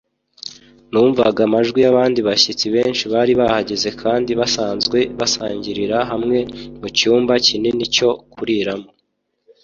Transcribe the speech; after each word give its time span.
Numvaga 0.91 1.39
amajwi 1.47 1.79
yabandi 1.85 2.19
bashyitsi 2.27 2.65
benshi 2.75 3.03
bari 3.13 3.33
bahageze 3.39 3.89
kandi 4.01 4.31
basanzwe 4.39 4.99
basangirira 5.19 5.97
hamwe 6.11 6.37
mucyumba 6.81 7.33
kinini 7.45 7.83
cyo 7.95 8.09
kuriramo 8.33 8.87